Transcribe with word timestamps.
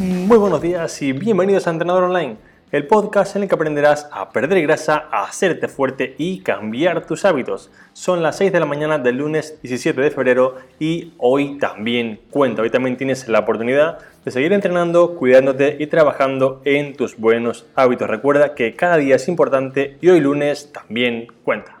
Muy 0.00 0.38
buenos 0.38 0.62
días 0.62 1.02
y 1.02 1.12
bienvenidos 1.12 1.66
a 1.66 1.70
Entrenador 1.72 2.04
Online, 2.04 2.38
el 2.72 2.86
podcast 2.86 3.36
en 3.36 3.42
el 3.42 3.50
que 3.50 3.54
aprenderás 3.54 4.08
a 4.10 4.30
perder 4.30 4.62
grasa, 4.62 5.04
a 5.10 5.24
hacerte 5.24 5.68
fuerte 5.68 6.14
y 6.16 6.40
cambiar 6.40 7.04
tus 7.04 7.26
hábitos. 7.26 7.70
Son 7.92 8.22
las 8.22 8.38
6 8.38 8.50
de 8.50 8.60
la 8.60 8.64
mañana 8.64 8.96
del 8.96 9.18
lunes 9.18 9.58
17 9.60 10.00
de 10.00 10.10
febrero 10.10 10.56
y 10.78 11.12
hoy 11.18 11.58
también 11.58 12.18
cuenta, 12.30 12.62
hoy 12.62 12.70
también 12.70 12.96
tienes 12.96 13.28
la 13.28 13.40
oportunidad 13.40 13.98
de 14.24 14.30
seguir 14.30 14.54
entrenando, 14.54 15.16
cuidándote 15.16 15.76
y 15.78 15.86
trabajando 15.88 16.62
en 16.64 16.96
tus 16.96 17.18
buenos 17.18 17.66
hábitos. 17.74 18.08
Recuerda 18.08 18.54
que 18.54 18.74
cada 18.76 18.96
día 18.96 19.16
es 19.16 19.28
importante 19.28 19.98
y 20.00 20.08
hoy 20.08 20.20
lunes 20.20 20.72
también 20.72 21.26
cuenta. 21.44 21.79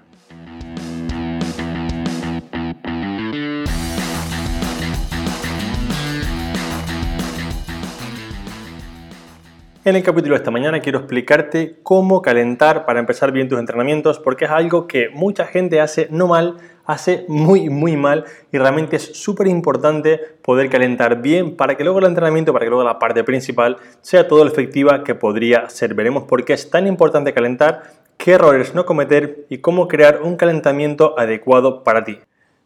En 9.82 9.96
el 9.96 10.02
capítulo 10.02 10.34
de 10.34 10.40
esta 10.40 10.50
mañana 10.50 10.80
quiero 10.80 10.98
explicarte 10.98 11.76
cómo 11.82 12.20
calentar 12.20 12.84
para 12.84 13.00
empezar 13.00 13.32
bien 13.32 13.48
tus 13.48 13.58
entrenamientos 13.58 14.18
porque 14.18 14.44
es 14.44 14.50
algo 14.50 14.86
que 14.86 15.08
mucha 15.08 15.46
gente 15.46 15.80
hace 15.80 16.06
no 16.10 16.26
mal, 16.26 16.58
hace 16.84 17.24
muy 17.28 17.70
muy 17.70 17.96
mal 17.96 18.26
y 18.52 18.58
realmente 18.58 18.96
es 18.96 19.16
súper 19.16 19.46
importante 19.46 20.20
poder 20.42 20.68
calentar 20.68 21.22
bien 21.22 21.56
para 21.56 21.78
que 21.78 21.84
luego 21.84 21.98
el 22.00 22.04
entrenamiento, 22.04 22.52
para 22.52 22.66
que 22.66 22.68
luego 22.68 22.84
la 22.84 22.98
parte 22.98 23.24
principal 23.24 23.78
sea 24.02 24.28
todo 24.28 24.44
lo 24.44 24.50
efectiva 24.50 25.02
que 25.02 25.14
podría 25.14 25.70
ser. 25.70 25.94
Veremos 25.94 26.24
por 26.24 26.44
qué 26.44 26.52
es 26.52 26.68
tan 26.68 26.86
importante 26.86 27.32
calentar, 27.32 27.84
qué 28.18 28.32
errores 28.32 28.74
no 28.74 28.84
cometer 28.84 29.46
y 29.48 29.58
cómo 29.58 29.88
crear 29.88 30.20
un 30.20 30.36
calentamiento 30.36 31.18
adecuado 31.18 31.84
para 31.84 32.04
ti. 32.04 32.18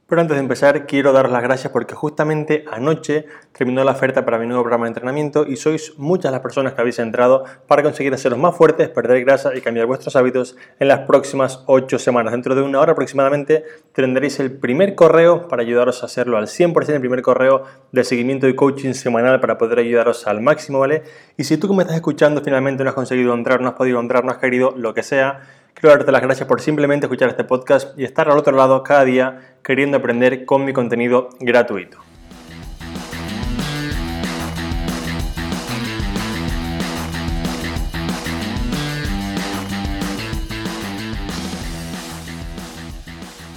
Pero 0.06 0.20
antes 0.20 0.36
de 0.36 0.42
empezar, 0.42 0.84
quiero 0.84 1.14
daros 1.14 1.32
las 1.32 1.42
gracias 1.42 1.72
porque 1.72 1.94
justamente 1.94 2.66
anoche 2.70 3.24
terminó 3.52 3.82
la 3.84 3.92
oferta 3.92 4.26
para 4.26 4.38
mi 4.38 4.46
nuevo 4.46 4.62
programa 4.62 4.84
de 4.84 4.90
entrenamiento 4.90 5.46
y 5.46 5.56
sois 5.56 5.94
muchas 5.96 6.30
las 6.30 6.42
personas 6.42 6.74
que 6.74 6.82
habéis 6.82 6.98
entrado 6.98 7.44
para 7.66 7.82
conseguir 7.82 8.12
haceros 8.12 8.38
más 8.38 8.54
fuertes, 8.54 8.90
perder 8.90 9.24
grasa 9.24 9.56
y 9.56 9.62
cambiar 9.62 9.86
vuestros 9.86 10.14
hábitos 10.14 10.56
en 10.78 10.88
las 10.88 11.00
próximas 11.00 11.64
8 11.66 11.98
semanas. 11.98 12.32
Dentro 12.32 12.54
de 12.54 12.60
una 12.60 12.80
hora 12.80 12.92
aproximadamente 12.92 13.64
tendréis 13.94 14.40
el 14.40 14.52
primer 14.52 14.94
correo 14.94 15.48
para 15.48 15.62
ayudaros 15.62 16.02
a 16.02 16.06
hacerlo 16.06 16.36
al 16.36 16.48
100%, 16.48 16.90
el 16.90 17.00
primer 17.00 17.22
correo 17.22 17.64
de 17.90 18.04
seguimiento 18.04 18.46
y 18.46 18.54
coaching 18.54 18.92
semanal 18.92 19.40
para 19.40 19.56
poder 19.56 19.78
ayudaros 19.78 20.26
al 20.26 20.42
máximo, 20.42 20.80
¿vale? 20.80 21.02
Y 21.38 21.44
si 21.44 21.56
tú 21.56 21.66
que 21.68 21.74
me 21.74 21.82
estás 21.82 21.96
escuchando 21.96 22.42
finalmente 22.42 22.84
no 22.84 22.90
has 22.90 22.94
conseguido 22.94 23.32
entrar, 23.32 23.62
no 23.62 23.68
has 23.68 23.74
podido 23.74 23.98
entrar, 24.00 24.22
no 24.22 24.32
has 24.32 24.38
querido, 24.38 24.74
lo 24.76 24.92
que 24.92 25.02
sea, 25.02 25.40
Quiero 25.74 25.96
darte 25.96 26.12
las 26.12 26.22
gracias 26.22 26.46
por 26.48 26.60
simplemente 26.60 27.06
escuchar 27.06 27.28
este 27.28 27.42
podcast 27.42 27.98
y 27.98 28.04
estar 28.04 28.30
al 28.30 28.38
otro 28.38 28.56
lado 28.56 28.84
cada 28.84 29.04
día 29.04 29.56
queriendo 29.64 29.96
aprender 29.96 30.44
con 30.44 30.64
mi 30.64 30.72
contenido 30.72 31.30
gratuito. 31.40 31.98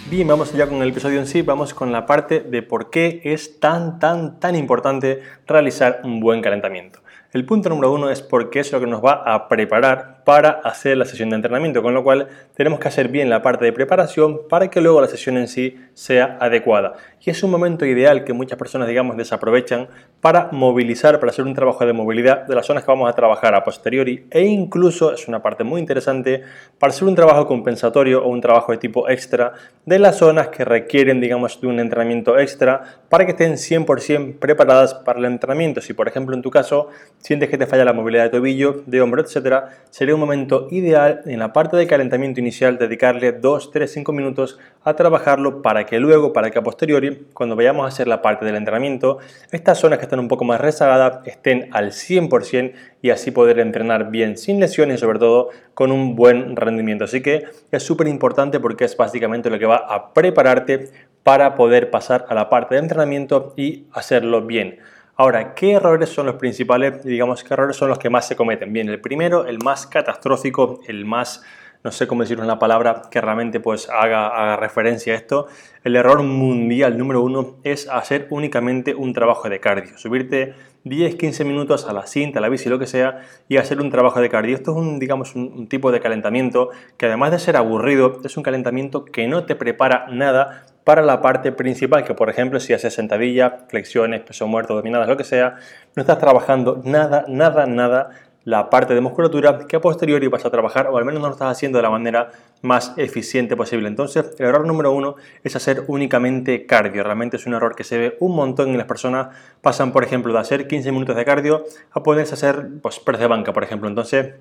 Bien, 0.10 0.28
vamos 0.28 0.52
ya 0.54 0.68
con 0.68 0.82
el 0.82 0.90
episodio 0.90 1.20
en 1.20 1.28
sí, 1.28 1.44
vamos 1.44 1.76
con 1.76 1.92
la 1.92 2.08
parte 2.08 2.40
de 2.40 2.64
por 2.64 2.90
qué 2.90 3.22
es 3.26 3.60
tan, 3.60 4.00
tan, 4.00 4.40
tan 4.40 4.56
importante 4.56 5.22
realizar 5.46 6.02
un 6.04 6.20
buen 6.20 6.42
calentamiento. 6.42 7.00
El 7.32 7.46
punto 7.46 7.70
número 7.70 7.92
uno 7.92 8.10
es 8.10 8.24
porque 8.24 8.62
es 8.62 8.72
lo 8.72 8.80
que 8.80 8.88
nos 8.88 9.04
va 9.04 9.22
a 9.26 9.48
preparar 9.48 10.17
para 10.28 10.50
hacer 10.50 10.98
la 10.98 11.06
sesión 11.06 11.30
de 11.30 11.38
entrenamiento, 11.38 11.82
con 11.82 11.94
lo 11.94 12.04
cual 12.04 12.28
tenemos 12.54 12.82
que 12.82 12.90
hacer 12.90 13.08
bien 13.08 13.30
la 13.30 13.42
parte 13.42 13.64
de 13.64 13.72
preparación 13.72 14.42
para 14.50 14.70
que 14.70 14.82
luego 14.82 15.00
la 15.00 15.08
sesión 15.08 15.38
en 15.38 15.48
sí 15.48 15.78
sea 15.94 16.38
adecuada. 16.42 16.96
Y 17.24 17.30
es 17.30 17.44
un 17.44 17.52
momento 17.52 17.86
ideal 17.86 18.26
que 18.26 18.34
muchas 18.34 18.60
personas, 18.60 18.90
digamos, 18.90 19.16
desaprovechan 19.16 19.88
para 20.20 20.50
movilizar, 20.52 21.22
para 21.22 21.30
hacer 21.30 21.46
un 21.46 21.54
trabajo 21.54 21.86
de 21.86 21.94
movilidad 21.94 22.46
de 22.46 22.56
las 22.56 22.66
zonas 22.66 22.84
que 22.84 22.92
vamos 22.92 23.10
a 23.10 23.14
trabajar 23.14 23.56
a 23.56 23.64
posteriori 23.64 24.28
e 24.30 24.42
incluso, 24.42 25.14
es 25.14 25.30
una 25.30 25.42
parte 25.42 25.64
muy 25.64 25.80
interesante, 25.80 26.44
para 26.78 26.92
hacer 26.92 27.08
un 27.08 27.16
trabajo 27.16 27.48
compensatorio 27.48 28.22
o 28.22 28.28
un 28.28 28.42
trabajo 28.42 28.74
de 28.74 28.80
tipo 28.80 29.08
extra 29.08 29.54
de 29.86 29.98
las 29.98 30.18
zonas 30.18 30.50
que 30.50 30.66
requieren, 30.66 31.22
digamos, 31.22 31.62
de 31.62 31.68
un 31.68 31.80
entrenamiento 31.80 32.38
extra 32.38 32.84
para 33.08 33.26
que 33.26 33.32
estén 33.32 33.54
100% 33.54 34.40
preparadas 34.40 34.94
para 34.94 35.20
el 35.20 35.26
entrenamiento. 35.26 35.80
Si, 35.80 35.94
por 35.94 36.10
ejemplo, 36.10 36.36
en 36.36 36.42
tu 36.42 36.52
caso, 36.52 36.90
sientes 37.20 37.48
que 37.48 37.58
te 37.58 37.66
falla 37.66 37.86
la 37.86 37.94
movilidad 37.94 38.24
de 38.24 38.32
tobillo, 38.32 38.84
de 38.86 39.00
hombro, 39.00 39.22
etcétera, 39.22 39.70
sería 39.90 40.17
momento 40.18 40.68
ideal 40.72 41.22
en 41.26 41.40
la 41.40 41.54
parte 41.54 41.78
de 41.78 41.88
calentamiento 41.88 42.40
inicial 42.40 42.78
dedicarle 42.78 43.32
2, 43.32 43.72
3, 43.72 43.92
5 43.92 44.12
minutos 44.12 44.60
a 44.84 44.96
trabajarlo 44.96 45.62
para 45.62 45.86
que 45.86 46.00
luego, 46.00 46.34
para 46.34 46.52
que 46.52 46.60
a 46.60 46.64
posteriori, 46.64 47.28
cuando 47.34 47.56
vayamos 47.56 47.86
a 47.86 47.88
hacer 47.88 48.08
la 48.08 48.22
parte 48.22 48.46
del 48.46 48.56
entrenamiento, 48.56 49.20
estas 49.52 49.80
zonas 49.80 50.00
que 50.00 50.06
están 50.06 50.20
un 50.20 50.28
poco 50.28 50.44
más 50.44 50.62
rezagadas 50.62 51.26
estén 51.26 51.70
al 51.72 51.92
100% 51.92 52.74
y 53.02 53.10
así 53.10 53.32
poder 53.32 53.60
entrenar 53.60 54.10
bien 54.12 54.38
sin 54.38 54.60
lesiones 54.60 54.98
y 54.98 55.00
sobre 55.00 55.20
todo 55.20 55.50
con 55.74 55.92
un 55.92 56.16
buen 56.16 56.56
rendimiento. 56.56 57.06
Así 57.06 57.22
que 57.22 57.46
es 57.72 57.84
súper 57.84 58.08
importante 58.08 58.60
porque 58.60 58.86
es 58.86 58.98
básicamente 58.98 59.50
lo 59.50 59.60
que 59.60 59.66
va 59.66 59.78
a 59.78 60.14
prepararte 60.14 60.90
para 61.24 61.56
poder 61.56 61.92
pasar 61.92 62.26
a 62.30 62.36
la 62.36 62.50
parte 62.50 62.76
de 62.76 62.82
entrenamiento 62.82 63.54
y 63.58 63.88
hacerlo 63.92 64.42
bien. 64.42 64.80
Ahora, 65.20 65.56
¿qué 65.56 65.72
errores 65.72 66.10
son 66.10 66.28
los 66.28 66.36
principales? 66.36 67.04
Digamos, 67.04 67.44
¿qué 67.44 67.52
errores 67.52 67.76
son 67.76 67.90
los 67.90 67.98
que 67.98 68.08
más 68.08 68.28
se 68.28 68.36
cometen? 68.36 68.72
Bien, 68.72 68.88
el 68.88 69.02
primero, 69.02 69.48
el 69.48 69.58
más 69.58 69.88
catastrófico, 69.88 70.80
el 70.88 71.06
más, 71.06 71.44
no 71.84 71.92
sé 71.92 72.06
cómo 72.06 72.22
decirlo 72.22 72.44
una 72.44 72.60
palabra 72.60 73.02
que 73.10 73.20
realmente 73.20 73.60
pues 73.60 73.90
haga, 73.90 74.58
referencia 74.58 75.14
a 75.14 75.16
esto, 75.16 75.48
el 75.84 75.96
error 75.96 76.22
mundial 76.22 77.00
número 77.00 77.24
uno 77.24 77.56
es 77.64 77.90
hacer 77.90 78.28
únicamente 78.30 78.94
un 78.94 79.12
trabajo 79.12 79.50
de 79.50 79.60
cardio, 79.60 79.98
subirte 79.98 80.54
10-15 80.86 81.46
minutos 81.46 81.90
a 81.90 81.94
la 81.94 82.06
cinta, 82.06 82.38
a 82.38 82.42
la 82.44 82.50
bici, 82.50 82.70
lo 82.70 82.78
que 82.78 82.86
sea, 82.86 83.22
y 83.50 83.58
hacer 83.58 83.82
un 83.82 83.90
trabajo 83.90 84.22
de 84.22 84.30
cardio. 84.30 84.56
Esto 84.56 84.70
es 84.70 84.78
un, 84.78 85.00
digamos, 85.00 85.34
un, 85.34 85.68
tipo 85.68 85.92
de 85.92 86.00
calentamiento 86.00 86.70
que 86.96 87.08
además 87.08 87.32
de 87.32 87.40
ser 87.40 87.58
aburrido, 87.58 88.22
es 88.24 88.38
un 88.38 88.44
calentamiento 88.44 89.04
que 89.04 89.28
no 89.28 89.48
te 89.48 89.56
prepara 89.56 90.06
nada 90.12 90.68
para 90.88 91.02
la 91.02 91.22
parte 91.22 91.52
principal, 91.52 92.06
que 92.06 92.14
por 92.14 92.30
ejemplo 92.30 92.62
si 92.62 92.72
haces 92.72 92.94
sentadilla, 92.94 93.66
flexiones, 93.68 94.22
peso 94.22 94.48
muerto, 94.48 94.74
dominadas, 94.74 95.10
lo 95.10 95.18
que 95.18 95.26
sea, 95.26 95.58
no 95.98 96.02
estás 96.02 96.18
trabajando 96.18 96.82
nada, 96.86 97.26
nada, 97.28 97.66
nada 97.66 98.12
la 98.46 98.70
parte 98.70 98.94
de 98.94 99.02
musculatura 99.02 99.68
que 99.68 99.76
a 99.76 99.82
posteriori 99.82 100.30
vas 100.30 100.46
a 100.46 100.50
trabajar 100.50 100.88
o 100.88 100.98
al 100.98 101.04
menos 101.04 101.20
no 101.20 101.28
lo 101.28 101.34
estás 101.34 101.52
haciendo 101.52 101.78
de 101.80 101.82
la 101.82 101.90
manera 101.90 102.32
más 102.62 102.94
eficiente 102.96 103.58
posible. 103.58 103.90
Entonces, 103.90 104.34
el 104.40 104.46
error 104.46 104.66
número 104.66 104.94
uno 104.94 105.16
es 105.44 105.58
hacer 105.58 105.84
únicamente 105.88 106.66
cardio. 106.66 107.04
Realmente 107.04 107.36
es 107.36 107.46
un 107.46 107.56
error 107.56 107.76
que 107.76 107.84
se 107.84 107.98
ve 107.98 108.18
un 108.22 108.34
montón 108.34 108.70
y 108.70 108.78
las 108.78 108.88
personas 108.88 109.36
pasan, 109.60 109.92
por 109.92 110.06
ejemplo, 110.06 110.32
de 110.32 110.40
hacer 110.40 110.68
15 110.70 110.94
minutos 110.94 111.18
de 111.18 111.26
cardio 111.26 111.66
a 111.92 112.02
poderse 112.02 112.36
hacer 112.36 112.66
pues, 112.82 113.02
press 113.02 113.20
de 113.20 113.28
banca, 113.28 113.52
por 113.52 113.66
ejemplo. 113.66 113.90
Entonces, 113.90 114.36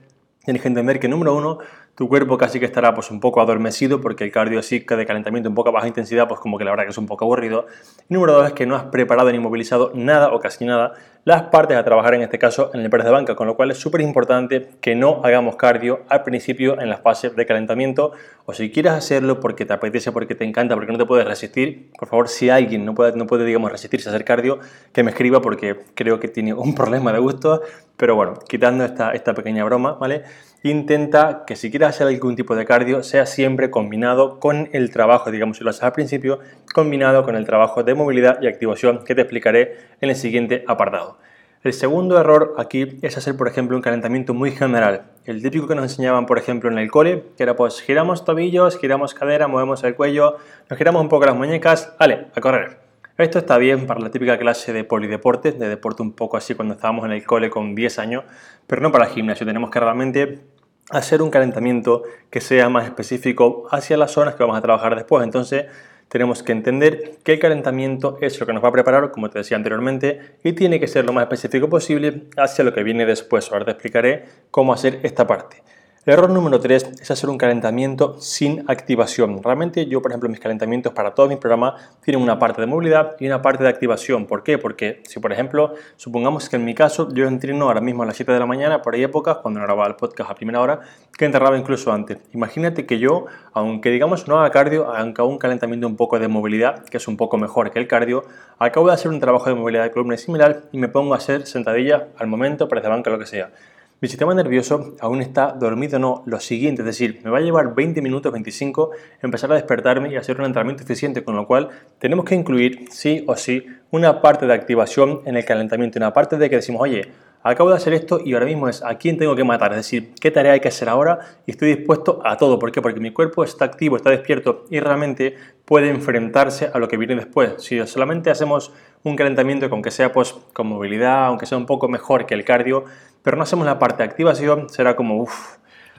Tienes 0.46 0.62
que 0.62 0.68
entender 0.68 1.00
que 1.00 1.08
número 1.08 1.34
uno, 1.34 1.58
tu 1.96 2.08
cuerpo 2.08 2.36
casi 2.36 2.60
que 2.60 2.66
estará 2.66 2.94
pues 2.94 3.10
un 3.10 3.20
poco 3.20 3.40
adormecido 3.40 4.00
porque 4.00 4.24
el 4.24 4.30
cardio 4.30 4.62
sí 4.62 4.84
que 4.84 4.96
de 4.96 5.06
calentamiento 5.06 5.48
un 5.48 5.54
poco 5.54 5.70
a 5.70 5.72
baja 5.72 5.88
intensidad 5.88 6.28
pues 6.28 6.40
como 6.40 6.58
que 6.58 6.64
la 6.64 6.70
verdad 6.70 6.84
que 6.84 6.90
es 6.90 6.98
un 6.98 7.06
poco 7.06 7.24
aburrido. 7.24 7.66
Y 8.08 8.14
número 8.14 8.34
dos 8.34 8.46
es 8.46 8.52
que 8.52 8.66
no 8.66 8.76
has 8.76 8.84
preparado 8.84 9.32
ni 9.32 9.38
movilizado 9.38 9.92
nada 9.94 10.32
o 10.32 10.38
casi 10.38 10.66
nada 10.66 10.92
las 11.24 11.42
partes 11.44 11.76
a 11.76 11.82
trabajar 11.82 12.14
en 12.14 12.22
este 12.22 12.38
caso 12.38 12.70
en 12.72 12.82
el 12.82 12.88
press 12.88 13.04
de 13.04 13.10
banca, 13.10 13.34
con 13.34 13.48
lo 13.48 13.56
cual 13.56 13.72
es 13.72 13.78
súper 13.78 14.00
importante 14.00 14.68
que 14.80 14.94
no 14.94 15.22
hagamos 15.24 15.56
cardio 15.56 16.02
al 16.08 16.22
principio 16.22 16.80
en 16.80 16.88
la 16.88 16.98
fase 16.98 17.30
de 17.30 17.46
calentamiento 17.46 18.12
o 18.44 18.52
si 18.52 18.70
quieres 18.70 18.92
hacerlo 18.92 19.40
porque 19.40 19.64
te 19.64 19.72
apetece, 19.72 20.12
porque 20.12 20.36
te 20.36 20.44
encanta, 20.44 20.76
porque 20.76 20.92
no 20.92 20.98
te 20.98 21.04
puedes 21.04 21.26
resistir, 21.26 21.90
por 21.98 22.08
favor 22.08 22.28
si 22.28 22.48
alguien 22.48 22.84
no 22.84 22.94
puede, 22.94 23.16
no 23.16 23.26
puede 23.26 23.44
digamos 23.44 23.72
resistirse 23.72 24.08
a 24.08 24.12
hacer 24.12 24.24
cardio, 24.24 24.60
que 24.92 25.02
me 25.02 25.10
escriba 25.10 25.42
porque 25.42 25.76
creo 25.94 26.20
que 26.20 26.28
tiene 26.28 26.54
un 26.54 26.74
problema 26.76 27.12
de 27.12 27.18
gusto, 27.18 27.60
pero 27.96 28.14
bueno, 28.14 28.34
quitando 28.46 28.84
esta, 28.84 29.10
esta 29.10 29.34
pequeña 29.34 29.64
broma, 29.64 29.94
¿vale? 29.94 30.22
Intenta 30.68 31.44
que 31.46 31.54
si 31.54 31.70
quieres 31.70 31.90
hacer 31.90 32.08
algún 32.08 32.34
tipo 32.34 32.56
de 32.56 32.64
cardio 32.64 33.04
sea 33.04 33.24
siempre 33.24 33.70
combinado 33.70 34.40
con 34.40 34.68
el 34.72 34.90
trabajo, 34.90 35.30
digamos 35.30 35.58
si 35.58 35.62
lo 35.62 35.70
haces 35.70 35.84
al 35.84 35.92
principio, 35.92 36.40
combinado 36.74 37.22
con 37.22 37.36
el 37.36 37.46
trabajo 37.46 37.84
de 37.84 37.94
movilidad 37.94 38.42
y 38.42 38.48
activación 38.48 39.04
que 39.04 39.14
te 39.14 39.20
explicaré 39.20 39.76
en 40.00 40.10
el 40.10 40.16
siguiente 40.16 40.64
apartado. 40.66 41.18
El 41.62 41.72
segundo 41.72 42.18
error 42.18 42.56
aquí 42.58 42.98
es 43.02 43.16
hacer, 43.16 43.36
por 43.36 43.46
ejemplo, 43.46 43.76
un 43.76 43.82
calentamiento 43.82 44.34
muy 44.34 44.50
general. 44.50 45.02
El 45.24 45.40
típico 45.40 45.68
que 45.68 45.76
nos 45.76 45.84
enseñaban, 45.84 46.26
por 46.26 46.36
ejemplo, 46.36 46.68
en 46.68 46.78
el 46.78 46.90
cole, 46.90 47.22
que 47.36 47.44
era 47.44 47.54
pues 47.54 47.80
giramos 47.80 48.24
tobillos, 48.24 48.76
giramos 48.76 49.14
cadera, 49.14 49.46
movemos 49.46 49.84
el 49.84 49.94
cuello, 49.94 50.36
nos 50.68 50.76
giramos 50.76 51.00
un 51.00 51.08
poco 51.08 51.26
las 51.26 51.36
muñecas, 51.36 51.94
vale, 51.96 52.26
a 52.34 52.40
correr. 52.40 52.86
Esto 53.18 53.38
está 53.38 53.56
bien 53.56 53.86
para 53.86 54.00
la 54.00 54.10
típica 54.10 54.36
clase 54.36 54.72
de 54.72 54.84
polideporte, 54.84 55.52
de 55.52 55.68
deporte 55.68 56.02
un 56.02 56.12
poco 56.12 56.36
así 56.36 56.54
cuando 56.54 56.74
estábamos 56.74 57.04
en 57.06 57.12
el 57.12 57.24
cole 57.24 57.48
con 57.48 57.74
10 57.74 57.98
años, 57.98 58.24
pero 58.66 58.82
no 58.82 58.92
para 58.92 59.06
el 59.06 59.12
gimnasio. 59.12 59.46
Tenemos 59.46 59.70
que 59.70 59.80
realmente 59.80 60.55
hacer 60.90 61.22
un 61.22 61.30
calentamiento 61.30 62.02
que 62.30 62.40
sea 62.40 62.68
más 62.68 62.84
específico 62.84 63.66
hacia 63.70 63.96
las 63.96 64.12
zonas 64.12 64.34
que 64.34 64.42
vamos 64.42 64.58
a 64.58 64.62
trabajar 64.62 64.94
después. 64.94 65.24
Entonces, 65.24 65.66
tenemos 66.08 66.42
que 66.42 66.52
entender 66.52 67.16
que 67.24 67.32
el 67.32 67.38
calentamiento 67.38 68.18
es 68.20 68.38
lo 68.38 68.46
que 68.46 68.52
nos 68.52 68.62
va 68.62 68.68
a 68.68 68.72
preparar, 68.72 69.10
como 69.10 69.28
te 69.28 69.40
decía 69.40 69.56
anteriormente, 69.56 70.36
y 70.44 70.52
tiene 70.52 70.78
que 70.78 70.86
ser 70.86 71.04
lo 71.04 71.12
más 71.12 71.22
específico 71.24 71.68
posible 71.68 72.28
hacia 72.36 72.64
lo 72.64 72.72
que 72.72 72.82
viene 72.84 73.04
después. 73.06 73.50
Ahora 73.50 73.64
te 73.64 73.72
explicaré 73.72 74.24
cómo 74.50 74.72
hacer 74.72 75.00
esta 75.02 75.26
parte. 75.26 75.62
Error 76.08 76.30
número 76.30 76.60
3 76.60 77.00
es 77.02 77.10
hacer 77.10 77.28
un 77.28 77.36
calentamiento 77.36 78.14
sin 78.20 78.62
activación. 78.70 79.42
Realmente 79.42 79.86
yo, 79.86 80.00
por 80.00 80.12
ejemplo, 80.12 80.28
mis 80.28 80.38
calentamientos 80.38 80.92
para 80.92 81.16
todos 81.16 81.28
mis 81.28 81.38
programas 81.38 81.82
tienen 82.04 82.22
una 82.22 82.38
parte 82.38 82.60
de 82.60 82.68
movilidad 82.68 83.16
y 83.18 83.26
una 83.26 83.42
parte 83.42 83.64
de 83.64 83.70
activación. 83.70 84.26
¿Por 84.26 84.44
qué? 84.44 84.56
Porque 84.56 85.02
si, 85.02 85.18
por 85.18 85.32
ejemplo, 85.32 85.74
supongamos 85.96 86.48
que 86.48 86.54
en 86.54 86.64
mi 86.64 86.76
caso 86.76 87.12
yo 87.12 87.26
entreno 87.26 87.64
ahora 87.64 87.80
mismo 87.80 88.04
a 88.04 88.06
las 88.06 88.14
7 88.14 88.30
de 88.30 88.38
la 88.38 88.46
mañana, 88.46 88.82
por 88.82 88.94
ahí 88.94 89.02
épocas, 89.02 89.38
cuando 89.38 89.58
no 89.58 89.66
grababa 89.66 89.88
el 89.88 89.96
podcast 89.96 90.30
a 90.30 90.36
primera 90.36 90.60
hora, 90.60 90.78
que 91.18 91.24
enterraba 91.24 91.58
incluso 91.58 91.90
antes. 91.90 92.18
Imagínate 92.32 92.86
que 92.86 93.00
yo, 93.00 93.26
aunque 93.52 93.90
digamos 93.90 94.28
no 94.28 94.38
haga 94.38 94.52
cardio, 94.52 94.94
aunque 94.94 95.22
haga 95.22 95.28
un 95.28 95.38
calentamiento 95.38 95.88
un 95.88 95.96
poco 95.96 96.20
de 96.20 96.28
movilidad, 96.28 96.84
que 96.84 96.98
es 96.98 97.08
un 97.08 97.16
poco 97.16 97.36
mejor 97.36 97.72
que 97.72 97.80
el 97.80 97.88
cardio, 97.88 98.22
acabo 98.60 98.86
de 98.86 98.94
hacer 98.94 99.10
un 99.10 99.18
trabajo 99.18 99.48
de 99.48 99.56
movilidad 99.56 99.82
de 99.82 99.90
columna 99.90 100.16
similar 100.16 100.62
y 100.70 100.78
me 100.78 100.86
pongo 100.86 101.14
a 101.14 101.16
hacer 101.16 101.48
sentadillas 101.48 102.04
al 102.16 102.28
momento, 102.28 102.68
para 102.68 102.88
banca, 102.88 103.10
lo 103.10 103.18
que 103.18 103.26
sea. 103.26 103.50
Mi 103.98 104.08
sistema 104.08 104.34
nervioso 104.34 104.94
aún 105.00 105.22
está 105.22 105.52
dormido, 105.52 105.98
no, 105.98 106.22
lo 106.26 106.38
siguiente, 106.38 106.82
es 106.82 106.86
decir, 106.86 107.20
me 107.24 107.30
va 107.30 107.38
a 107.38 107.40
llevar 107.40 107.74
20 107.74 108.02
minutos, 108.02 108.30
25, 108.30 108.90
empezar 109.22 109.50
a 109.50 109.54
despertarme 109.54 110.12
y 110.12 110.16
hacer 110.16 110.38
un 110.38 110.44
entrenamiento 110.44 110.82
eficiente, 110.82 111.24
con 111.24 111.34
lo 111.34 111.46
cual 111.46 111.70
tenemos 111.98 112.26
que 112.26 112.34
incluir, 112.34 112.84
sí 112.90 113.24
o 113.26 113.36
sí, 113.36 113.64
una 113.90 114.20
parte 114.20 114.46
de 114.46 114.52
activación 114.52 115.22
en 115.24 115.38
el 115.38 115.46
calentamiento, 115.46 115.98
una 115.98 116.12
parte 116.12 116.36
de 116.36 116.50
que 116.50 116.56
decimos, 116.56 116.82
oye, 116.82 117.10
acabo 117.42 117.70
de 117.70 117.76
hacer 117.76 117.94
esto 117.94 118.20
y 118.22 118.34
ahora 118.34 118.44
mismo 118.44 118.68
es 118.68 118.82
a 118.82 118.98
quién 118.98 119.16
tengo 119.16 119.34
que 119.34 119.44
matar, 119.44 119.72
es 119.72 119.78
decir, 119.78 120.12
qué 120.20 120.30
tarea 120.30 120.52
hay 120.52 120.60
que 120.60 120.68
hacer 120.68 120.90
ahora 120.90 121.20
y 121.46 121.52
estoy 121.52 121.74
dispuesto 121.74 122.20
a 122.24 122.36
todo. 122.36 122.58
¿Por 122.58 122.72
qué? 122.72 122.82
Porque 122.82 123.00
mi 123.00 123.12
cuerpo 123.12 123.44
está 123.44 123.64
activo, 123.64 123.96
está 123.96 124.10
despierto 124.10 124.66
y 124.68 124.80
realmente 124.80 125.36
puede 125.64 125.88
enfrentarse 125.88 126.70
a 126.72 126.78
lo 126.78 126.88
que 126.88 126.96
viene 126.96 127.14
después. 127.14 127.54
Si 127.58 127.84
solamente 127.86 128.30
hacemos 128.30 128.72
un 129.04 129.16
calentamiento 129.16 129.70
con 129.70 129.80
que 129.80 129.90
sea 129.90 130.12
pues, 130.12 130.34
con 130.52 130.66
movilidad, 130.66 131.26
aunque 131.26 131.46
sea 131.46 131.56
un 131.56 131.66
poco 131.66 131.88
mejor 131.88 132.26
que 132.26 132.34
el 132.34 132.44
cardio, 132.44 132.84
pero 133.26 133.36
no 133.36 133.42
hacemos 133.42 133.66
la 133.66 133.80
parte 133.80 134.04
de 134.04 134.08
activación, 134.08 134.68
será 134.68 134.94
como, 134.94 135.20
uff, 135.20 135.56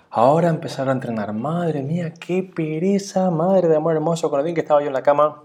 ahora 0.10 0.48
empezar 0.48 0.88
a 0.88 0.94
entrenar, 0.94 1.34
madre 1.34 1.84
mía, 1.84 2.14
qué 2.14 2.42
pereza, 2.42 3.30
madre 3.32 3.68
de 3.68 3.76
amor 3.76 3.96
hermoso, 3.96 4.30
con 4.30 4.38
lo 4.38 4.46
bien 4.46 4.56
que 4.56 4.62
estaba 4.62 4.80
yo 4.80 4.88
en 4.88 4.94
la 4.94 5.04
cama. 5.04 5.44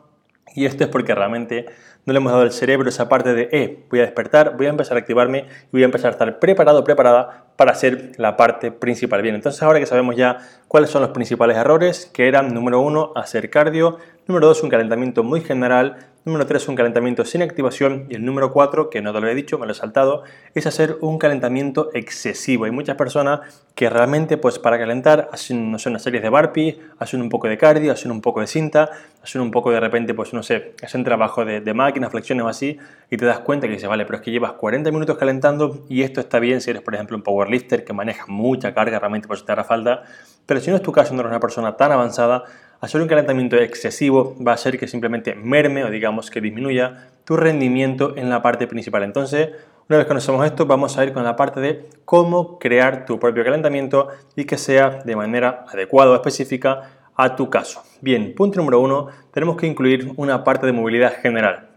Y 0.55 0.64
esto 0.64 0.84
es 0.84 0.90
porque 0.90 1.12
realmente 1.12 1.67
no 2.06 2.12
le 2.12 2.19
hemos 2.19 2.31
dado 2.31 2.44
al 2.44 2.52
cerebro 2.52 2.88
esa 2.88 3.08
parte 3.08 3.34
de, 3.34 3.49
eh, 3.50 3.84
voy 3.90 3.99
a 3.99 4.02
despertar, 4.02 4.56
voy 4.56 4.67
a 4.67 4.69
empezar 4.69 4.96
a 4.96 5.00
activarme 5.00 5.38
y 5.40 5.73
voy 5.73 5.82
a 5.82 5.87
empezar 5.87 6.11
a 6.11 6.12
estar 6.12 6.38
preparado, 6.38 6.84
preparada 6.84 7.46
para 7.56 7.73
hacer 7.73 8.12
la 8.17 8.37
parte 8.37 8.70
principal. 8.70 9.20
Bien, 9.20 9.35
entonces 9.35 9.61
ahora 9.61 9.81
que 9.81 9.87
sabemos 9.87 10.14
ya 10.14 10.38
cuáles 10.69 10.88
son 10.88 11.02
los 11.02 11.11
principales 11.11 11.56
errores, 11.56 12.08
que 12.14 12.28
eran, 12.28 12.55
número 12.55 12.81
uno, 12.81 13.11
hacer 13.17 13.50
cardio, 13.50 13.99
número 14.28 14.46
dos, 14.46 14.62
un 14.62 14.70
calentamiento 14.70 15.25
muy 15.25 15.40
general, 15.40 15.96
Número 16.25 16.47
3, 16.47 16.69
un 16.69 16.77
calentamiento 16.77 17.25
sin 17.25 17.43
activación. 17.43 18.07
Y 18.09 18.15
el 18.15 18.25
número 18.25 18.53
4, 18.53 18.91
que 18.91 19.03
no 19.03 19.13
te 19.13 19.21
lo 19.21 19.27
he 19.27 19.35
dicho, 19.35 19.59
me 19.59 19.67
lo 19.67 19.73
he 19.73 19.75
saltado, 19.75 20.23
es 20.55 20.69
hacer 20.69 20.99
un 21.01 21.19
calentamiento 21.19 21.91
excesivo. 21.95 22.65
Hay 22.65 22.71
muchas 22.71 22.95
personas 22.95 23.41
que 23.75 23.91
realmente, 23.91 24.37
pues 24.37 24.61
para 24.61 24.79
calentar, 24.79 25.29
hacen, 25.33 25.73
no 25.73 25.81
sé, 25.81 25.89
una 25.89 25.99
serie 25.99 26.21
de 26.21 26.29
burpees, 26.29 26.77
hacen 27.01 27.23
un 27.23 27.29
poco 27.29 27.49
de 27.49 27.59
cardio, 27.59 27.91
hacen 27.91 28.13
un 28.13 28.21
poco 28.21 28.41
de 28.41 28.47
cinta, 28.47 28.89
hacen 29.21 29.41
un 29.41 29.51
poco 29.51 29.73
de 29.73 29.81
repente, 29.81 30.15
pues 30.15 30.33
no 30.33 30.45
sé, 30.45 30.75
hacen 30.81 31.03
trabajo 31.03 31.45
de, 31.45 31.61
de 31.61 31.75
máquinas, 31.75 32.13
flexiones 32.13 32.45
o 32.45 32.49
así, 32.49 32.79
y 33.11 33.17
te 33.17 33.25
das 33.25 33.41
cuenta 33.41 33.67
que 33.67 33.73
dices, 33.73 33.89
vale, 33.89 34.05
pero 34.05 34.19
es 34.19 34.23
que 34.23 34.31
llevas 34.31 34.53
40 34.53 34.93
minutos 34.93 35.19
calentando 35.19 35.85
y 35.89 36.03
esto 36.03 36.21
está 36.21 36.39
bien 36.39 36.61
si 36.61 36.71
eres, 36.71 36.83
por 36.83 36.95
ejemplo, 36.95 37.17
un 37.17 37.25
powerlifter 37.25 37.85
que 37.85 37.93
maneja 37.93 38.27
mucha 38.29 38.73
carga, 38.73 39.01
realmente 39.01 39.27
pues 39.27 39.45
te 39.45 39.51
hará 39.51 39.65
falta. 39.65 40.05
Pero 40.47 40.61
si 40.61 40.71
no 40.71 40.77
es 40.77 40.83
tu 40.83 40.93
caso, 40.93 41.15
no 41.15 41.21
eres 41.21 41.31
una 41.31 41.41
persona 41.41 41.77
tan 41.77 41.93
avanzada, 41.93 42.44
hacer 42.81 43.00
un 43.00 43.09
calentamiento 43.09 43.56
excesivo 43.56 44.37
va 44.44 44.53
a 44.53 44.56
ser 44.56 44.79
que 44.79 44.89
simplemente 44.89 45.35
merme 45.35 45.85
o 45.85 45.91
digamos 45.91 46.31
que 46.31 46.41
disminuya 46.41 47.11
tu 47.25 47.37
rendimiento 47.37 48.17
en 48.17 48.29
la 48.29 48.43
parte 48.43 48.67
principal. 48.67 49.05
Entonces, 49.05 49.50
una 49.89 49.99
vez 49.99 50.06
conocemos 50.06 50.44
esto, 50.44 50.67
vamos 50.67 50.99
a 50.99 51.05
ir 51.05 51.12
con 51.12 51.23
la 51.23 51.37
parte 51.37 51.61
de 51.61 51.89
cómo 52.05 52.59
crear 52.59 53.05
tu 53.06 53.21
propio 53.21 53.44
calentamiento 53.44 54.09
y 54.37 54.44
que 54.44 54.59
sea 54.59 55.00
de 55.05 55.15
manera 55.15 55.65
adecuada 55.69 56.11
o 56.11 56.15
específica 56.15 56.91
a 57.15 57.37
tu 57.37 57.50
caso. 57.50 57.83
Bien, 58.00 58.35
punto 58.35 58.59
número 58.59 58.81
uno, 58.81 59.09
tenemos 59.33 59.56
que 59.56 59.67
incluir 59.67 60.12
una 60.17 60.45
parte 60.45 60.67
de 60.67 60.73
movilidad 60.73 61.21
general. 61.21 61.69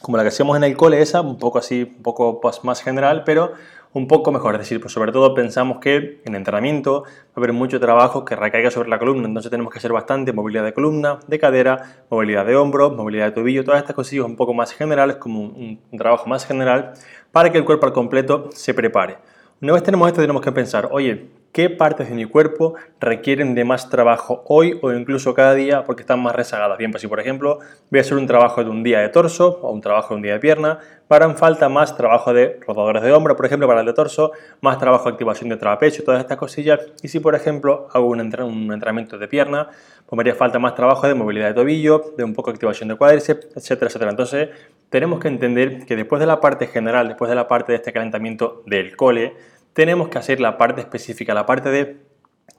Como 0.00 0.16
la 0.16 0.22
que 0.22 0.28
hacíamos 0.28 0.56
en 0.56 0.64
el 0.64 0.76
cole, 0.76 1.00
esa, 1.00 1.20
un 1.20 1.38
poco 1.38 1.58
así, 1.58 1.82
un 1.96 2.02
poco 2.02 2.40
más 2.62 2.82
general, 2.82 3.24
pero 3.24 3.52
un 3.96 4.06
poco 4.06 4.30
mejor. 4.30 4.54
Es 4.56 4.60
decir, 4.60 4.78
pues 4.78 4.92
sobre 4.92 5.10
todo 5.10 5.32
pensamos 5.32 5.78
que 5.78 6.20
en 6.26 6.34
entrenamiento 6.34 7.04
va 7.04 7.32
a 7.34 7.40
haber 7.40 7.54
mucho 7.54 7.80
trabajo 7.80 8.26
que 8.26 8.36
recaiga 8.36 8.70
sobre 8.70 8.90
la 8.90 8.98
columna, 8.98 9.26
entonces 9.26 9.50
tenemos 9.50 9.72
que 9.72 9.78
hacer 9.78 9.90
bastante 9.90 10.34
movilidad 10.34 10.64
de 10.64 10.74
columna, 10.74 11.18
de 11.26 11.38
cadera, 11.38 12.04
movilidad 12.10 12.44
de 12.44 12.56
hombros, 12.56 12.94
movilidad 12.94 13.24
de 13.24 13.32
tobillo, 13.32 13.64
todas 13.64 13.80
estas 13.80 13.96
cosillas 13.96 14.26
un 14.26 14.36
poco 14.36 14.52
más 14.52 14.74
generales, 14.74 15.16
como 15.16 15.40
un, 15.40 15.80
un 15.90 15.98
trabajo 15.98 16.28
más 16.28 16.44
general, 16.44 16.92
para 17.32 17.50
que 17.50 17.56
el 17.56 17.64
cuerpo 17.64 17.86
al 17.86 17.94
completo 17.94 18.50
se 18.52 18.74
prepare. 18.74 19.16
Una 19.62 19.72
vez 19.72 19.82
tenemos 19.82 20.06
esto, 20.06 20.20
tenemos 20.20 20.42
que 20.42 20.52
pensar, 20.52 20.90
oye, 20.92 21.30
qué 21.56 21.70
partes 21.70 22.10
de 22.10 22.14
mi 22.14 22.26
cuerpo 22.26 22.74
requieren 23.00 23.54
de 23.54 23.64
más 23.64 23.88
trabajo 23.88 24.42
hoy 24.46 24.78
o 24.82 24.92
incluso 24.92 25.32
cada 25.32 25.54
día 25.54 25.84
porque 25.84 26.02
están 26.02 26.20
más 26.20 26.36
rezagadas. 26.36 26.76
Bien, 26.76 26.90
pues 26.90 27.00
si 27.00 27.08
por 27.08 27.18
ejemplo 27.18 27.60
voy 27.90 27.98
a 27.98 28.02
hacer 28.02 28.18
un 28.18 28.26
trabajo 28.26 28.62
de 28.62 28.68
un 28.68 28.82
día 28.82 29.00
de 29.00 29.08
torso 29.08 29.58
o 29.62 29.70
un 29.70 29.80
trabajo 29.80 30.10
de 30.10 30.16
un 30.16 30.22
día 30.22 30.34
de 30.34 30.38
pierna, 30.38 30.80
harán 31.08 31.34
falta 31.34 31.70
más 31.70 31.96
trabajo 31.96 32.34
de 32.34 32.60
rotadores 32.66 33.02
de 33.02 33.10
hombro, 33.10 33.36
por 33.36 33.46
ejemplo, 33.46 33.66
para 33.66 33.80
el 33.80 33.86
de 33.86 33.94
torso, 33.94 34.32
más 34.60 34.76
trabajo 34.76 35.04
de 35.04 35.12
activación 35.12 35.48
de 35.48 35.56
trapecio, 35.56 36.04
todas 36.04 36.20
estas 36.20 36.36
cosillas. 36.36 36.78
Y 37.02 37.08
si 37.08 37.20
por 37.20 37.34
ejemplo 37.34 37.88
hago 37.90 38.06
un, 38.06 38.20
entrenamiento 38.20 39.16
de 39.16 39.26
pierna, 39.26 39.70
pues 40.04 40.14
me 40.14 40.20
haría 40.20 40.34
falta 40.34 40.58
más 40.58 40.74
trabajo 40.74 41.08
de 41.08 41.14
movilidad 41.14 41.48
de 41.48 41.54
tobillo, 41.54 42.12
de 42.18 42.24
un 42.24 42.34
poco 42.34 42.50
de 42.50 42.56
activación 42.56 42.90
de 42.90 42.96
cuádriceps, 42.96 43.56
etcétera, 43.56 43.86
etcétera. 43.86 44.10
Entonces 44.10 44.50
tenemos 44.90 45.20
que 45.20 45.28
entender 45.28 45.86
que 45.86 45.96
después 45.96 46.20
de 46.20 46.26
la 46.26 46.38
parte 46.38 46.66
general, 46.66 47.08
después 47.08 47.30
de 47.30 47.34
la 47.34 47.48
parte 47.48 47.72
de 47.72 47.76
este 47.76 47.94
calentamiento 47.94 48.62
del 48.66 48.94
cole, 48.94 49.32
tenemos 49.76 50.08
que 50.08 50.16
hacer 50.16 50.40
la 50.40 50.56
parte 50.56 50.80
específica, 50.80 51.34
la 51.34 51.44
parte 51.44 51.68
de 51.68 51.98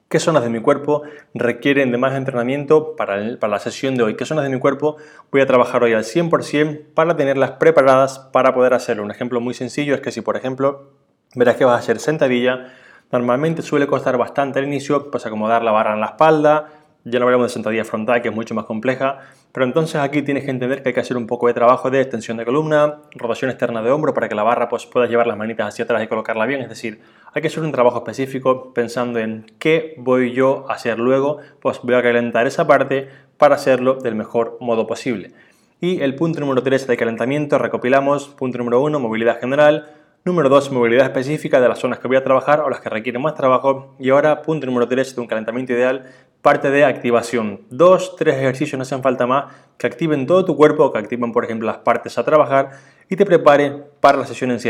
qué 0.07 0.19
zonas 0.19 0.43
de 0.43 0.51
mi 0.51 0.61
cuerpo 0.61 1.01
requieren 1.33 1.91
de 1.91 1.97
más 1.97 2.13
entrenamiento 2.13 2.95
para, 2.95 3.17
la 3.17 3.59
sesión 3.59 3.95
de 3.95 4.03
hoy, 4.03 4.15
qué 4.15 4.23
zonas 4.23 4.43
de 4.43 4.51
mi 4.51 4.59
cuerpo 4.59 4.97
voy 5.31 5.41
a 5.41 5.47
trabajar 5.47 5.81
hoy 5.81 5.93
al 5.93 6.03
100% 6.03 6.93
para 6.93 7.15
tenerlas 7.15 7.53
preparadas 7.53 8.19
para 8.19 8.53
poder 8.53 8.75
hacerlo. 8.75 9.01
Un 9.01 9.09
ejemplo 9.09 9.41
muy 9.41 9.55
sencillo 9.55 9.95
es 9.95 10.01
que 10.01 10.11
si, 10.11 10.21
por 10.21 10.37
ejemplo, 10.37 10.91
verás 11.33 11.55
que 11.55 11.65
vas 11.65 11.73
a 11.73 11.79
hacer 11.79 11.99
sentadilla, 11.99 12.71
normalmente 13.11 13.63
suele 13.63 13.87
costar 13.87 14.15
bastante 14.19 14.59
al 14.59 14.65
inicio, 14.65 15.09
pues 15.09 15.25
acomodar 15.25 15.63
la 15.63 15.71
barra 15.71 15.95
en 15.95 16.01
la 16.01 16.07
espalda, 16.07 16.76
ya 17.09 17.19
no 17.19 17.25
hablamos 17.25 17.47
de 17.47 17.53
sentadilla 17.53 17.85
frontal, 17.85 18.21
que 18.21 18.29
es 18.29 18.35
mucho 18.35 18.53
más 18.53 18.65
compleja, 18.65 19.19
pero 19.51 19.65
entonces 19.65 19.95
aquí 19.95 20.21
tienes 20.21 20.43
que 20.43 20.51
entender 20.51 20.83
que 20.83 20.89
hay 20.89 20.93
que 20.93 20.99
hacer 20.99 21.15
un 21.17 21.25
poco 21.25 21.47
de 21.47 21.53
trabajo 21.53 21.89
de 21.89 22.01
extensión 22.01 22.37
de 22.37 22.45
columna, 22.45 22.99
rotación 23.15 23.49
externa 23.49 23.81
de 23.81 23.91
hombro 23.91 24.13
para 24.13 24.27
que 24.27 24.35
la 24.35 24.43
barra 24.43 24.67
pues, 24.67 24.85
pueda 24.85 25.07
llevar 25.07 25.25
las 25.27 25.37
manitas 25.37 25.69
hacia 25.69 25.85
atrás 25.85 26.03
y 26.03 26.07
colocarla 26.07 26.45
bien. 26.45 26.61
Es 26.61 26.69
decir, 26.69 27.01
hay 27.33 27.41
que 27.41 27.47
hacer 27.47 27.63
un 27.63 27.71
trabajo 27.71 27.97
específico 27.97 28.73
pensando 28.73 29.19
en 29.19 29.45
qué 29.57 29.95
voy 29.97 30.33
yo 30.33 30.65
a 30.69 30.73
hacer 30.73 30.99
luego, 30.99 31.37
pues 31.61 31.79
voy 31.81 31.95
a 31.95 32.03
calentar 32.03 32.45
esa 32.45 32.67
parte 32.67 33.07
para 33.37 33.55
hacerlo 33.55 33.95
del 33.95 34.15
mejor 34.15 34.57
modo 34.59 34.85
posible. 34.85 35.31
Y 35.79 36.01
el 36.01 36.15
punto 36.15 36.39
número 36.39 36.63
3 36.63 36.87
de 36.87 36.97
calentamiento, 36.97 37.57
recopilamos, 37.57 38.29
punto 38.29 38.57
número 38.57 38.81
1, 38.81 38.99
movilidad 38.99 39.39
general, 39.39 39.87
Número 40.27 40.49
2, 40.49 40.73
movilidad 40.73 41.05
específica 41.05 41.61
de 41.61 41.69
las 41.69 41.79
zonas 41.79 41.99
que 41.99 42.09
voy 42.09 42.17
a 42.17 42.23
trabajar 42.25 42.59
o 42.59 42.69
las 42.69 42.81
que 42.81 42.89
requieren 42.89 43.21
más 43.21 43.33
trabajo. 43.33 43.95
Y 43.97 44.09
ahora, 44.09 44.41
punto 44.41 44.65
número 44.65 44.85
3 44.85 45.15
de 45.15 45.21
un 45.21 45.27
calentamiento 45.27 45.71
ideal, 45.71 46.03
parte 46.41 46.71
de 46.71 46.85
activación. 46.85 47.61
Dos, 47.69 48.15
tres 48.15 48.35
ejercicios 48.35 48.77
no 48.77 48.83
hacen 48.83 49.01
falta 49.01 49.27
más 49.27 49.45
que 49.77 49.87
activen 49.87 50.25
todo 50.25 50.45
tu 50.45 50.55
cuerpo, 50.55 50.91
que 50.91 50.99
activen, 50.99 51.31
por 51.31 51.45
ejemplo, 51.45 51.67
las 51.67 51.77
partes 51.77 52.17
a 52.17 52.23
trabajar 52.23 52.71
y 53.09 53.15
te 53.15 53.25
preparen 53.25 53.83
para 54.01 54.17
la 54.17 54.25
sesión 54.25 54.51
en 54.51 54.59
sí. 54.59 54.69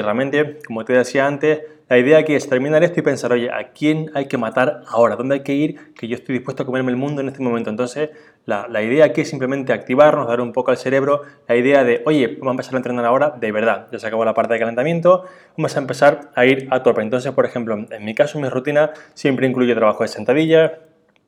Como 0.65 0.85
te 0.85 0.93
decía 0.93 1.25
antes, 1.25 1.61
la 1.89 1.97
idea 1.97 2.17
aquí 2.17 2.35
es 2.35 2.49
terminar 2.49 2.83
esto 2.83 2.99
y 2.99 3.03
pensar, 3.03 3.31
oye, 3.31 3.49
¿a 3.49 3.71
quién 3.71 4.11
hay 4.13 4.25
que 4.25 4.37
matar 4.37 4.81
ahora? 4.89 5.15
¿Dónde 5.15 5.35
hay 5.35 5.43
que 5.43 5.53
ir? 5.53 5.93
Que 5.93 6.07
yo 6.07 6.15
estoy 6.15 6.35
dispuesto 6.35 6.63
a 6.63 6.65
comerme 6.65 6.91
el 6.91 6.97
mundo 6.97 7.21
en 7.21 7.29
este 7.29 7.41
momento. 7.41 7.69
Entonces, 7.69 8.09
la, 8.45 8.67
la, 8.67 8.81
idea 8.81 9.05
aquí 9.05 9.21
es 9.21 9.29
simplemente 9.29 9.71
activarnos, 9.71 10.27
dar 10.27 10.41
un 10.41 10.51
poco 10.51 10.71
al 10.71 10.77
cerebro 10.77 11.21
la 11.47 11.55
idea 11.55 11.85
de, 11.85 12.03
oye, 12.05 12.37
vamos 12.39 12.47
a 12.47 12.51
empezar 12.51 12.73
a 12.73 12.77
entrenar 12.77 13.05
ahora 13.05 13.29
de 13.39 13.51
verdad. 13.53 13.87
Ya 13.91 13.99
se 13.99 14.07
acabó 14.07 14.25
la 14.25 14.33
parte 14.33 14.53
de 14.53 14.59
calentamiento, 14.59 15.23
vamos 15.55 15.75
a 15.77 15.79
empezar 15.79 16.31
a 16.35 16.45
ir 16.45 16.67
a 16.71 16.83
tope. 16.83 17.01
Entonces, 17.01 17.31
por 17.31 17.45
ejemplo, 17.45 17.77
en 17.89 18.05
mi 18.05 18.13
caso, 18.13 18.37
mi 18.39 18.49
rutina 18.49 18.91
siempre 19.13 19.47
incluye 19.47 19.73
trabajo 19.73 20.03
de 20.03 20.09
sentadilla, 20.09 20.79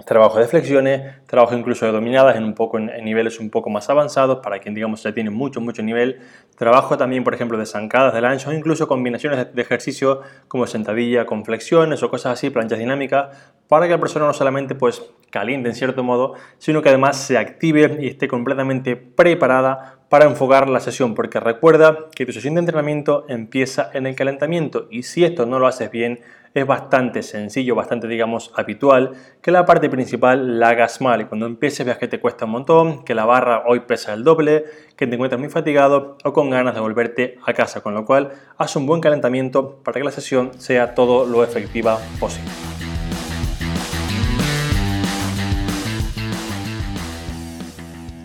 trabajo 0.06 0.39
de 0.39 0.48
flexiones, 0.48 1.24
trabajo 1.27 1.56
incluso 1.56 1.86
de 1.86 1.91
dominadas 1.91 2.36
en 2.36 2.44
un 2.44 2.56
poco 2.56 2.77
en, 2.79 2.88
niveles 3.03 3.39
un 3.39 3.50
poco 3.50 3.70
más 3.70 3.89
avanzados 3.89 4.39
para 4.39 4.60
quien 4.60 4.74
digamos 4.74 5.03
ya 5.03 5.13
tiene 5.13 5.29
mucho 5.29 5.62
mucho 5.62 5.84
nivel, 5.84 6.20
trabajo 6.58 6.98
también 6.98 7.24
por 7.24 7.36
ejemplo 7.36 7.58
de 7.58 7.65
zancadas 7.65 8.13
de 8.13 8.22
lancha 8.22 8.50
o 8.50 8.53
incluso 8.53 8.88
combinaciones 8.88 9.53
de, 9.53 9.62
ejercicio 9.62 10.22
como 10.48 10.65
sentadilla 10.68 11.25
con 11.25 11.46
flexiones 11.46 12.01
o 12.01 12.10
cosas 12.10 12.34
así, 12.34 12.50
planchas 12.50 12.79
dinámicas 12.79 13.38
para 13.68 13.86
que 13.86 13.91
la 13.91 14.00
persona 14.00 14.25
no 14.25 14.34
solamente 14.34 14.74
pues 14.74 15.03
caliente 15.29 15.70
en 15.70 15.75
cierto 15.75 16.03
modo, 16.03 16.34
sino 16.58 16.82
que 16.82 16.89
además 16.89 17.18
se 17.18 17.38
active 17.38 18.00
y 18.01 18.08
esté 18.08 18.27
completamente 18.27 18.96
preparada 18.96 20.00
para 20.10 20.25
enfocar 20.25 20.70
la 20.70 20.79
sesión, 20.79 21.13
porque 21.13 21.39
recuerda 21.39 22.08
que 22.15 22.25
tu 22.25 22.32
sesión 22.32 22.56
de 22.56 22.62
entrenamiento 22.62 23.25
empieza 23.29 23.91
en 23.94 24.08
el 24.08 24.15
calentamiento 24.15 24.88
y 24.89 25.03
si 25.03 25.24
esto 25.24 25.46
no 25.46 25.60
lo 25.60 25.68
haces 25.68 25.91
bien, 25.91 26.22
es 26.53 26.65
bastante 26.65 27.24
sencillo, 27.24 27.75
bastante 27.75 28.08
digamos 28.08 28.51
habitual, 28.56 29.12
que 29.41 29.51
la 29.51 29.65
parte 29.65 29.89
principal 29.89 30.60
la 30.60 30.70
hagas 30.70 31.01
mal. 31.01 31.22
Y 31.22 31.25
cuando 31.25 31.46
empieces 31.46 31.86
veas 31.86 31.98
que 31.98 32.08
te 32.08 32.20
cuesta 32.20 32.46
un 32.46 32.51
montón, 32.51 33.03
que 33.03 33.15
la 33.15 33.25
barra 33.25 33.63
hoy 33.68 33.82
pesa 33.82 34.13
el 34.13 34.24
doble, 34.24 34.65
que 34.96 35.08
te 35.08 35.15
encuentras 35.15 35.39
muy 35.39 35.50
fatigado 35.50 36.18
o 36.24 36.34
con 36.34 36.50
ganas 36.50 36.74
de 36.74 36.82
volverte 36.82 37.38
a 37.46 37.53
casa, 37.53 37.82
con 37.82 37.94
lo 37.94 38.06
cual 38.06 38.32
haz 38.58 38.75
un 38.75 38.86
buen 38.86 39.01
calentamiento 39.01 39.77
para 39.84 40.00
que 40.00 40.03
la 40.03 40.12
sesión 40.12 40.51
sea 40.58 40.96
todo 40.96 41.25
lo 41.25 41.44
efectiva 41.44 42.00
posible. 42.20 42.50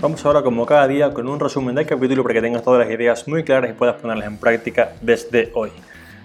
Vamos 0.00 0.22
ahora 0.26 0.42
como 0.42 0.66
cada 0.66 0.86
día 0.86 1.14
con 1.14 1.26
un 1.26 1.40
resumen 1.40 1.74
del 1.74 1.86
capítulo 1.86 2.22
para 2.22 2.34
que 2.34 2.42
tengas 2.42 2.62
todas 2.62 2.86
las 2.86 2.94
ideas 2.94 3.26
muy 3.26 3.42
claras 3.42 3.70
y 3.70 3.72
puedas 3.72 3.96
ponerlas 3.96 4.26
en 4.26 4.36
práctica 4.36 4.92
desde 5.00 5.50
hoy. 5.54 5.70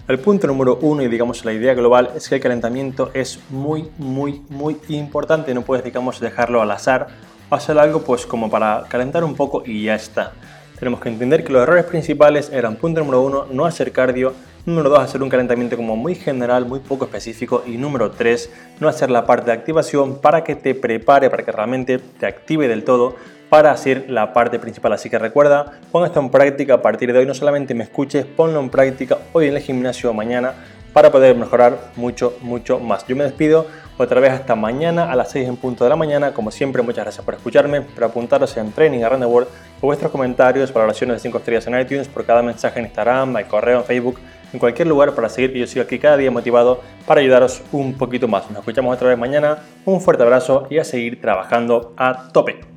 El 0.09 0.17
punto 0.17 0.47
número 0.47 0.79
uno 0.81 1.03
y 1.03 1.07
digamos 1.07 1.45
la 1.45 1.53
idea 1.53 1.75
global 1.75 2.09
es 2.15 2.27
que 2.27 2.33
el 2.33 2.41
calentamiento 2.41 3.11
es 3.13 3.39
muy 3.51 3.91
muy 3.99 4.41
muy 4.49 4.75
importante, 4.87 5.53
no 5.53 5.61
puedes 5.61 5.85
digamos 5.85 6.19
dejarlo 6.19 6.63
al 6.63 6.71
azar. 6.71 7.09
O 7.47 7.53
hacer 7.53 7.77
algo 7.77 8.01
pues 8.01 8.25
como 8.25 8.49
para 8.49 8.85
calentar 8.89 9.23
un 9.23 9.35
poco 9.35 9.61
y 9.63 9.83
ya 9.83 9.93
está. 9.93 10.31
Tenemos 10.79 10.99
que 10.99 11.09
entender 11.09 11.43
que 11.43 11.53
los 11.53 11.61
errores 11.61 11.85
principales 11.85 12.49
eran 12.51 12.77
punto 12.77 13.01
número 13.01 13.21
uno, 13.21 13.45
no 13.51 13.67
hacer 13.67 13.91
cardio, 13.91 14.33
número 14.65 14.89
dos, 14.89 14.99
hacer 14.99 15.21
un 15.21 15.29
calentamiento 15.29 15.77
como 15.77 15.95
muy 15.95 16.15
general, 16.15 16.65
muy 16.65 16.79
poco 16.79 17.05
específico. 17.05 17.61
Y 17.67 17.77
número 17.77 18.09
tres, 18.09 18.49
no 18.79 18.87
hacer 18.87 19.11
la 19.11 19.27
parte 19.27 19.51
de 19.51 19.51
activación 19.51 20.21
para 20.21 20.43
que 20.43 20.55
te 20.55 20.73
prepare, 20.73 21.29
para 21.29 21.45
que 21.45 21.51
realmente 21.51 21.99
te 21.99 22.25
active 22.25 22.67
del 22.67 22.83
todo 22.83 23.13
para 23.49 23.71
hacer 23.71 24.05
la 24.09 24.33
parte 24.33 24.59
principal. 24.59 24.93
Así 24.93 25.09
que 25.09 25.19
recuerda, 25.19 25.79
pon 25.91 26.05
esto 26.05 26.19
en 26.19 26.29
práctica 26.29 26.75
a 26.75 26.81
partir 26.81 27.11
de 27.11 27.19
hoy. 27.19 27.25
No 27.25 27.33
solamente 27.33 27.73
me 27.73 27.83
escuches, 27.83 28.25
ponlo 28.25 28.59
en 28.59 28.69
práctica 28.69 29.17
hoy 29.33 29.47
en 29.47 29.55
el 29.55 29.61
gimnasio 29.61 30.11
o 30.11 30.13
mañana 30.13 30.53
para 30.93 31.11
poder 31.11 31.35
mejorar 31.35 31.77
mucho, 31.95 32.37
mucho 32.41 32.79
más. 32.79 33.05
Yo 33.07 33.15
me 33.15 33.23
despido 33.23 33.67
otra 33.97 34.19
vez 34.19 34.31
hasta 34.31 34.55
mañana 34.55 35.11
a 35.11 35.15
las 35.15 35.31
6 35.31 35.47
en 35.47 35.57
punto 35.57 35.83
de 35.83 35.89
la 35.89 35.95
mañana. 35.95 36.33
Como 36.33 36.51
siempre, 36.51 36.81
muchas 36.81 37.03
gracias 37.05 37.23
por 37.23 37.35
escucharme, 37.35 37.81
por 37.81 38.05
apuntaros 38.05 38.55
en 38.57 38.71
Training 38.71 39.03
Around 39.03 39.23
the 39.23 39.29
World, 39.29 39.49
por 39.79 39.87
vuestros 39.87 40.11
comentarios, 40.11 40.73
valoraciones 40.73 41.17
de 41.17 41.19
5 41.19 41.37
estrellas 41.37 41.67
en 41.67 41.79
iTunes, 41.79 42.07
por 42.07 42.25
cada 42.25 42.41
mensaje 42.41 42.79
en 42.79 42.85
Instagram, 42.85 43.37
en 43.37 43.45
correo, 43.45 43.79
en 43.79 43.85
Facebook, 43.85 44.19
en 44.51 44.59
cualquier 44.59 44.87
lugar 44.87 45.13
para 45.13 45.29
seguir 45.29 45.53
que 45.53 45.59
yo 45.59 45.67
siga 45.67 45.83
aquí 45.83 45.99
cada 45.99 46.17
día 46.17 46.31
motivado 46.31 46.81
para 47.05 47.21
ayudaros 47.21 47.61
un 47.71 47.93
poquito 47.93 48.27
más. 48.27 48.49
Nos 48.49 48.59
escuchamos 48.59 48.95
otra 48.95 49.09
vez 49.09 49.17
mañana. 49.17 49.59
Un 49.85 50.01
fuerte 50.01 50.23
abrazo 50.23 50.67
y 50.69 50.79
a 50.79 50.83
seguir 50.83 51.21
trabajando 51.21 51.93
a 51.97 52.29
tope. 52.31 52.68